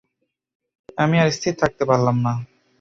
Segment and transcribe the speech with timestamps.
[0.97, 2.33] আমি আর স্থির থাকতে পারলাম না।